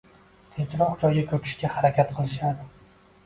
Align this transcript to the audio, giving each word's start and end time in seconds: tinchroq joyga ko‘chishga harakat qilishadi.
tinchroq 0.55 0.95
joyga 1.03 1.25
ko‘chishga 1.33 1.71
harakat 1.75 2.13
qilishadi. 2.17 2.67